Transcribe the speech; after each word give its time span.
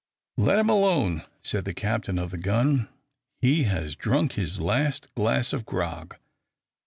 "Let 0.37 0.57
him 0.57 0.67
alone," 0.67 1.21
said 1.43 1.63
the 1.65 1.75
captain 1.75 2.17
of 2.17 2.31
the 2.31 2.39
gun; 2.39 2.89
"he 3.39 3.65
has 3.65 3.95
drunk 3.95 4.31
his 4.31 4.59
last 4.59 5.13
glass 5.13 5.53
of 5.53 5.63
grog. 5.63 6.17